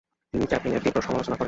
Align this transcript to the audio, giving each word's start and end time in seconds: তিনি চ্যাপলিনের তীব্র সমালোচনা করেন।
তিনি 0.33 0.45
চ্যাপলিনের 0.45 0.81
তীব্র 0.83 0.99
সমালোচনা 1.01 1.35
করেন। 1.35 1.39